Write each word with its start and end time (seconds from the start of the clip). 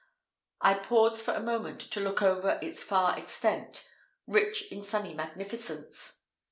I 0.61 0.73
paused 0.79 1.23
for 1.23 1.35
a 1.35 1.39
moment 1.43 1.79
to 1.81 1.99
look 1.99 2.23
over 2.23 2.57
its 2.63 2.83
far 2.83 3.15
extent, 3.19 3.87
rich 4.25 4.63
in 4.71 4.81
sunny 4.81 5.13
magnificence. 5.13 6.23